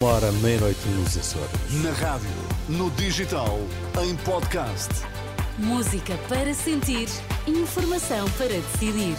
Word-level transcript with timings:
Hora 0.00 0.30
meia-noite 0.30 0.86
nos 0.90 1.16
Açores. 1.16 1.82
Na 1.82 1.90
rádio, 1.90 2.30
no 2.68 2.88
digital, 2.92 3.58
em 4.00 4.14
podcast. 4.18 4.88
Música 5.58 6.16
para 6.28 6.54
sentir, 6.54 7.08
informação 7.48 8.30
para 8.38 8.46
decidir. 8.46 9.16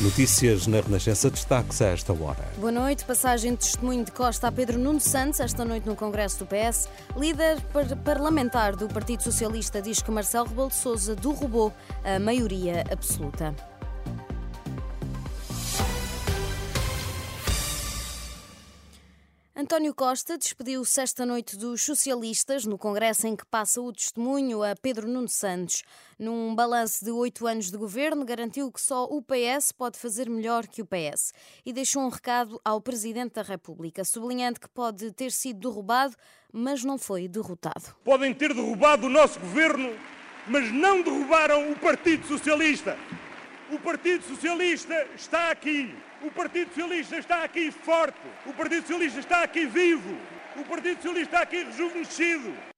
Notícias 0.00 0.66
na 0.66 0.80
Renascença 0.80 1.30
destaques 1.30 1.80
a 1.80 1.86
esta 1.90 2.12
hora. 2.12 2.44
Boa 2.58 2.72
noite. 2.72 3.04
Passagem 3.04 3.52
de 3.52 3.58
testemunho 3.58 4.04
de 4.04 4.10
Costa 4.10 4.48
a 4.48 4.50
Pedro 4.50 4.76
Nuno 4.76 4.98
Santos, 4.98 5.38
esta 5.38 5.64
noite 5.64 5.86
no 5.86 5.94
Congresso 5.94 6.40
do 6.40 6.46
PS. 6.46 6.88
Líder 7.16 7.60
par 7.72 7.86
parlamentar 7.98 8.74
do 8.74 8.88
Partido 8.88 9.22
Socialista 9.22 9.80
diz 9.80 10.02
que 10.02 10.10
Marcelo 10.10 10.48
Rebelo 10.48 10.70
de 10.70 10.74
Sousa 10.74 11.14
derrubou 11.14 11.72
a 12.02 12.18
maioria 12.18 12.82
absoluta. 12.90 13.54
António 19.62 19.94
Costa 19.94 20.36
despediu-se 20.36 21.00
esta 21.00 21.24
noite 21.24 21.56
dos 21.56 21.82
socialistas 21.82 22.64
no 22.64 22.76
congresso 22.76 23.28
em 23.28 23.36
que 23.36 23.46
passa 23.46 23.80
o 23.80 23.92
testemunho 23.92 24.60
a 24.60 24.74
Pedro 24.74 25.06
Nuno 25.06 25.28
Santos. 25.28 25.84
Num 26.18 26.52
balanço 26.52 27.04
de 27.04 27.12
oito 27.12 27.46
anos 27.46 27.70
de 27.70 27.76
governo, 27.76 28.24
garantiu 28.24 28.72
que 28.72 28.80
só 28.80 29.04
o 29.04 29.22
PS 29.22 29.70
pode 29.70 30.00
fazer 30.00 30.28
melhor 30.28 30.66
que 30.66 30.82
o 30.82 30.84
PS 30.84 31.32
e 31.64 31.72
deixou 31.72 32.02
um 32.02 32.08
recado 32.08 32.60
ao 32.64 32.80
Presidente 32.80 33.34
da 33.34 33.42
República, 33.42 34.02
sublinhando 34.02 34.58
que 34.58 34.68
pode 34.68 35.12
ter 35.12 35.30
sido 35.30 35.60
derrubado, 35.60 36.16
mas 36.52 36.82
não 36.82 36.98
foi 36.98 37.28
derrotado. 37.28 37.94
Podem 38.02 38.34
ter 38.34 38.52
derrubado 38.52 39.06
o 39.06 39.10
nosso 39.10 39.38
governo, 39.38 39.96
mas 40.48 40.72
não 40.72 41.02
derrubaram 41.02 41.70
o 41.70 41.78
Partido 41.78 42.26
Socialista. 42.26 42.98
O 43.70 43.78
Partido 43.78 44.24
Socialista 44.24 45.06
está 45.14 45.52
aqui. 45.52 45.94
O 46.22 46.30
Partido 46.30 46.68
Socialista 46.68 47.16
está 47.16 47.42
aqui 47.42 47.72
forte. 47.72 48.16
O 48.46 48.52
Partido 48.52 48.82
Socialista 48.82 49.18
está 49.18 49.42
aqui 49.42 49.66
vivo. 49.66 50.16
O 50.56 50.64
Partido 50.64 50.96
Socialista 50.96 51.36
está 51.36 51.42
aqui 51.42 51.64
rejuvenescido. 51.64 52.71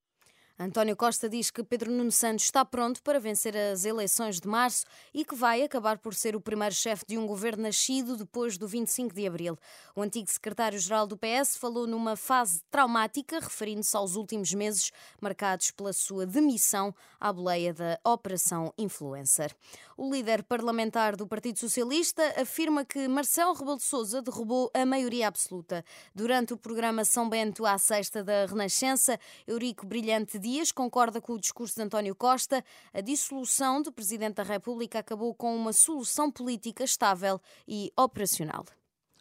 António 0.56 0.94
Costa 0.94 1.28
diz 1.28 1.50
que 1.50 1.64
Pedro 1.64 1.90
Nuno 1.90 2.12
Santos 2.12 2.44
está 2.44 2.64
pronto 2.64 3.02
para 3.02 3.18
vencer 3.18 3.56
as 3.56 3.84
eleições 3.84 4.38
de 4.38 4.46
março 4.46 4.84
e 5.12 5.24
que 5.24 5.34
vai 5.34 5.62
acabar 5.62 5.98
por 5.98 6.14
ser 6.14 6.36
o 6.36 6.40
primeiro 6.40 6.72
chefe 6.72 7.04
de 7.08 7.18
um 7.18 7.26
governo 7.26 7.64
nascido 7.64 8.16
depois 8.16 8.56
do 8.56 8.68
25 8.68 9.12
de 9.12 9.26
abril. 9.26 9.58
O 9.96 10.02
antigo 10.02 10.30
secretário-geral 10.30 11.08
do 11.08 11.18
PS 11.18 11.56
falou 11.56 11.88
numa 11.88 12.14
fase 12.14 12.62
traumática, 12.70 13.40
referindo-se 13.40 13.96
aos 13.96 14.14
últimos 14.14 14.54
meses 14.54 14.92
marcados 15.20 15.72
pela 15.72 15.92
sua 15.92 16.24
demissão 16.24 16.94
à 17.18 17.32
boleia 17.32 17.74
da 17.74 17.98
Operação 18.04 18.72
Influencer. 18.78 19.52
O 19.96 20.08
líder 20.08 20.44
parlamentar 20.44 21.16
do 21.16 21.26
Partido 21.26 21.58
Socialista 21.58 22.22
afirma 22.40 22.84
que 22.84 23.08
Marcelo 23.08 23.54
Rebelo 23.54 23.76
de 23.76 23.82
Sousa 23.82 24.22
derrubou 24.22 24.70
a 24.72 24.86
maioria 24.86 25.26
absoluta. 25.26 25.84
Durante 26.14 26.52
o 26.52 26.56
programa 26.56 27.04
São 27.04 27.28
Bento 27.28 27.66
à 27.66 27.76
Sexta 27.76 28.22
da 28.22 28.46
Renascença, 28.46 29.18
Eurico 29.48 29.84
Brilhante 29.84 30.43
Dias 30.44 30.70
concorda 30.70 31.22
com 31.22 31.32
o 31.32 31.40
discurso 31.40 31.74
de 31.74 31.80
António 31.80 32.14
Costa. 32.14 32.62
A 32.92 33.00
dissolução 33.00 33.80
do 33.80 33.90
Presidente 33.90 34.34
da 34.34 34.42
República 34.42 34.98
acabou 34.98 35.34
com 35.34 35.56
uma 35.56 35.72
solução 35.72 36.30
política 36.30 36.84
estável 36.84 37.40
e 37.66 37.90
operacional. 37.96 38.66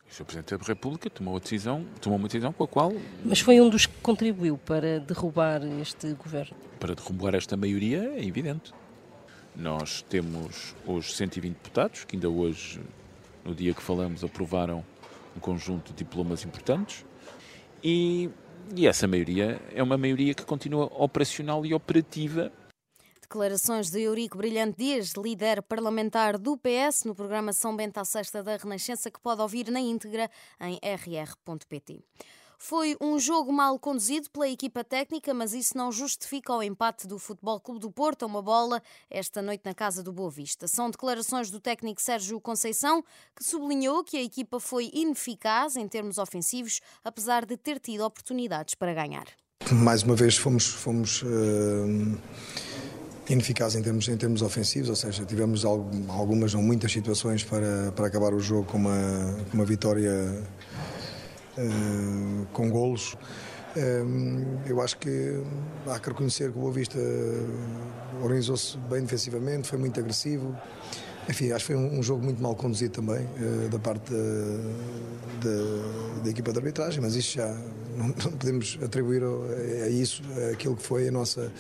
O 0.06 0.14
Sr. 0.14 0.26
Presidente 0.26 0.58
da 0.58 0.66
República 0.66 1.10
tomou, 1.10 1.38
a 1.38 1.40
decisão, 1.40 1.88
tomou 2.02 2.20
uma 2.20 2.28
decisão 2.28 2.52
com 2.52 2.66
a 2.66 2.68
qual. 2.68 2.92
Mas 3.24 3.40
foi 3.40 3.62
um 3.62 3.70
dos 3.70 3.86
que 3.86 3.96
contribuiu 4.02 4.58
para 4.58 5.00
derrubar 5.00 5.64
este 5.80 6.14
governo? 6.14 6.58
Para 6.78 6.94
derrubar 6.94 7.36
esta 7.36 7.56
maioria, 7.56 8.04
é 8.18 8.26
evidente. 8.26 8.74
Nós 9.56 10.02
temos 10.02 10.76
hoje 10.86 11.14
120 11.14 11.54
deputados, 11.54 12.04
que 12.04 12.18
ainda 12.18 12.30
hoje, 12.30 12.82
no 13.46 13.56
dia 13.56 13.74
que 13.74 13.82
falamos, 13.82 14.26
aprovaram 14.26 14.84
um 15.38 15.40
conjunto 15.40 15.94
de 15.94 16.00
diplomas 16.00 16.44
importantes. 16.44 17.06
E 17.82 18.30
e 18.76 18.88
essa 18.88 19.08
maioria 19.08 19.62
é 19.74 19.82
uma 19.82 19.98
maioria 19.98 20.34
que 20.34 20.44
continua 20.44 20.86
operacional 20.86 21.66
e 21.66 21.74
operativa. 21.74 22.52
Declarações 23.22 23.90
de 23.90 24.02
Eurico 24.02 24.38
Brilhante 24.38 24.78
Dias, 24.78 25.14
líder 25.18 25.62
parlamentar 25.64 26.38
do 26.38 26.58
PS, 26.58 27.04
no 27.06 27.16
programa 27.16 27.52
São 27.52 27.76
Bento 27.76 27.98
à 27.98 28.06
Sexta 28.06 28.44
da 28.44 28.58
Renascença, 28.58 29.10
que 29.10 29.20
pode 29.20 29.42
ouvir 29.42 29.72
na 29.72 29.80
íntegra 29.80 30.30
em 30.62 30.80
rr.pt. 30.84 32.04
Foi 32.66 32.96
um 33.02 33.20
jogo 33.20 33.52
mal 33.52 33.78
conduzido 33.78 34.30
pela 34.30 34.48
equipa 34.48 34.86
técnica, 34.86 35.34
mas 35.34 35.52
isso 35.52 35.78
não 35.78 35.92
justifica 35.92 36.54
o 36.54 36.64
empate 36.64 37.06
do 37.06 37.20
Futebol 37.20 37.60
Clube 37.60 37.82
do 37.82 37.92
Porto 37.92 38.24
a 38.24 38.26
uma 38.26 38.42
bola 38.42 38.82
esta 39.12 39.42
noite 39.42 39.64
na 39.66 39.74
casa 39.74 40.02
do 40.02 40.14
Boa 40.14 40.32
Vista. 40.32 40.66
São 40.66 40.90
declarações 40.90 41.52
do 41.52 41.60
técnico 41.60 42.02
Sérgio 42.02 42.40
Conceição, 42.40 43.04
que 43.36 43.44
sublinhou 43.44 44.02
que 44.02 44.16
a 44.16 44.24
equipa 44.24 44.62
foi 44.62 44.90
ineficaz 44.94 45.76
em 45.76 45.86
termos 45.90 46.18
ofensivos, 46.18 46.80
apesar 47.04 47.46
de 47.46 47.58
ter 47.58 47.82
tido 47.82 48.06
oportunidades 48.06 48.76
para 48.76 48.94
ganhar. 48.94 49.26
Mais 49.70 50.04
uma 50.04 50.16
vez 50.16 50.38
fomos, 50.38 50.68
fomos 50.68 51.22
uh, 51.22 52.18
ineficazes 53.30 53.78
em 53.78 53.84
termos, 53.84 54.08
em 54.08 54.16
termos 54.16 54.42
ofensivos, 54.42 54.88
ou 54.88 54.96
seja, 54.96 55.26
tivemos 55.26 55.66
algumas, 55.66 56.54
ou 56.54 56.62
muitas 56.62 56.94
situações 56.94 57.44
para, 57.44 57.92
para 57.94 58.08
acabar 58.08 58.34
o 58.34 58.40
jogo 58.40 58.64
com 58.72 58.78
uma, 58.78 59.36
uma 59.54 59.66
vitória 59.66 60.42
com 62.52 62.70
golos. 62.70 63.16
Eu 64.66 64.82
acho 64.82 64.98
que 64.98 65.42
há 65.88 66.00
que 66.00 66.10
reconhecer 66.10 66.52
que 66.52 66.58
o 66.58 66.62
Boa 66.62 66.74
Vista 66.74 67.00
organizou-se 68.22 68.78
bem 68.78 69.02
defensivamente, 69.02 69.68
foi 69.68 69.80
muito 69.80 70.00
agressivo. 70.00 70.56
Enfim, 71.30 71.52
acho 71.52 71.66
que 71.66 71.74
foi 71.74 71.76
um, 71.76 72.04
jogo 72.04 72.24
muito 72.24 72.42
mal 72.42 72.56
conduzido 72.56 72.96
também 72.96 73.26
uh, 73.26 73.70
da 73.70 73.80
parte 73.80 74.12
da, 75.42 76.22
da, 76.22 76.30
equipa 76.30 76.52
de 76.52 76.60
arbitragem, 76.60 77.02
mas 77.02 77.16
isso 77.16 77.36
já 77.36 77.48
não, 77.96 78.12
podemos 78.38 78.78
atribuir 78.84 79.24
a 79.24 79.88
isso 79.88 80.22
aquilo 80.52 80.76
que 80.76 80.84
foi 80.84 81.08
a 81.08 81.12
nossa, 81.12 81.52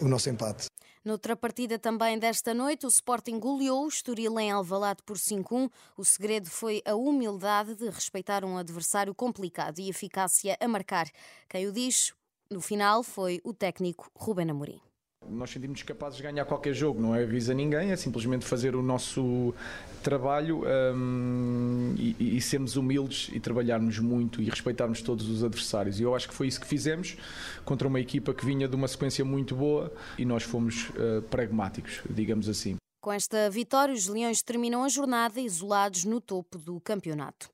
o 0.00 0.08
nosso 0.08 0.28
empate. 0.28 0.69
Noutra 1.02 1.34
partida 1.34 1.78
também 1.78 2.18
desta 2.18 2.52
noite, 2.52 2.84
o 2.84 2.90
Sporting 2.90 3.38
goleou 3.38 3.86
o 3.86 3.88
Estoril 3.88 4.38
em 4.38 4.50
Alvalade 4.50 5.02
por 5.02 5.16
5-1. 5.16 5.70
O 5.96 6.04
segredo 6.04 6.50
foi 6.50 6.82
a 6.84 6.94
humildade 6.94 7.74
de 7.74 7.88
respeitar 7.88 8.44
um 8.44 8.58
adversário 8.58 9.14
complicado 9.14 9.78
e 9.78 9.88
eficácia 9.88 10.58
a 10.60 10.68
marcar. 10.68 11.08
Quem 11.48 11.66
o 11.66 11.72
diz, 11.72 12.12
no 12.50 12.60
final, 12.60 13.02
foi 13.02 13.40
o 13.42 13.54
técnico 13.54 14.10
Ruben 14.14 14.50
Amorim. 14.50 14.89
Nós 15.30 15.50
sentimos 15.50 15.82
capazes 15.82 16.16
de 16.16 16.22
ganhar 16.22 16.44
qualquer 16.44 16.74
jogo, 16.74 17.00
não 17.00 17.14
é 17.14 17.22
avisa 17.22 17.54
ninguém, 17.54 17.92
é 17.92 17.96
simplesmente 17.96 18.44
fazer 18.44 18.74
o 18.74 18.82
nosso 18.82 19.54
trabalho 20.02 20.62
um, 20.94 21.94
e, 21.96 22.36
e, 22.36 22.40
sermos 22.40 22.76
humildes 22.76 23.30
e 23.32 23.38
trabalharmos 23.38 23.98
muito 23.98 24.42
e 24.42 24.46
respeitarmos 24.46 25.02
todos 25.02 25.28
os 25.28 25.44
adversários. 25.44 26.00
E 26.00 26.02
eu 26.02 26.14
acho 26.14 26.28
que 26.28 26.34
foi 26.34 26.48
isso 26.48 26.60
que 26.60 26.66
fizemos 26.66 27.16
contra 27.64 27.86
uma 27.86 28.00
equipa 28.00 28.34
que 28.34 28.44
vinha 28.44 28.66
de 28.66 28.74
uma 28.74 28.88
sequência 28.88 29.24
muito 29.24 29.54
boa 29.54 29.92
e 30.18 30.24
nós 30.24 30.42
fomos 30.42 30.90
uh, 30.90 31.22
pragmáticos, 31.30 32.00
digamos 32.10 32.48
assim. 32.48 32.76
Com 33.00 33.12
esta 33.12 33.48
vitória, 33.48 33.94
os 33.94 34.08
Leões 34.08 34.42
terminam 34.42 34.84
a 34.84 34.88
jornada 34.88 35.40
isolados 35.40 36.04
no 36.04 36.20
topo 36.20 36.58
do 36.58 36.78
campeonato. 36.80 37.48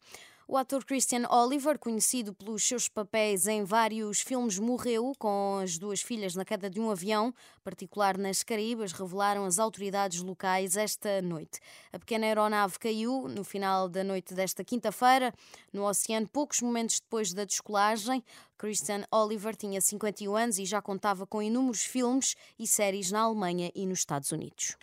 O 0.48 0.56
ator 0.56 0.84
Christian 0.84 1.26
Oliver, 1.28 1.76
conhecido 1.76 2.32
pelos 2.32 2.62
seus 2.62 2.88
papéis 2.88 3.48
em 3.48 3.64
vários 3.64 4.20
filmes, 4.20 4.60
morreu 4.60 5.12
com 5.18 5.58
as 5.60 5.76
duas 5.76 6.00
filhas 6.00 6.36
na 6.36 6.44
queda 6.44 6.70
de 6.70 6.78
um 6.78 6.88
avião, 6.88 7.34
particular 7.64 8.16
nas 8.16 8.44
Caraíbas, 8.44 8.92
revelaram 8.92 9.44
as 9.44 9.58
autoridades 9.58 10.22
locais 10.22 10.76
esta 10.76 11.20
noite. 11.20 11.58
A 11.92 11.98
pequena 11.98 12.26
aeronave 12.26 12.78
caiu 12.78 13.26
no 13.26 13.42
final 13.42 13.88
da 13.88 14.04
noite 14.04 14.34
desta 14.34 14.62
quinta-feira 14.62 15.34
no 15.72 15.84
oceano, 15.84 16.28
poucos 16.28 16.60
momentos 16.60 17.00
depois 17.00 17.34
da 17.34 17.44
descolagem. 17.44 18.22
Christian 18.56 19.04
Oliver 19.10 19.56
tinha 19.56 19.80
51 19.80 20.36
anos 20.36 20.58
e 20.60 20.64
já 20.64 20.80
contava 20.80 21.26
com 21.26 21.42
inúmeros 21.42 21.82
filmes 21.82 22.36
e 22.56 22.68
séries 22.68 23.10
na 23.10 23.22
Alemanha 23.22 23.72
e 23.74 23.84
nos 23.84 23.98
Estados 23.98 24.30
Unidos. 24.30 24.76